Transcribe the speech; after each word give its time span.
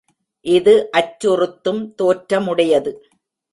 இது 0.45 0.73
அச்சுறுத்தும் 0.97 1.81
தோற்றமுடையது. 2.01 2.93